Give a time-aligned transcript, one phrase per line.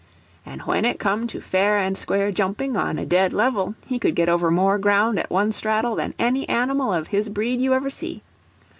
[0.47, 4.15] And when it come to fair and square jumping on a dead level, he could
[4.15, 7.91] get over more ground at one straddle than any animal of his breed you ever
[7.91, 8.23] see.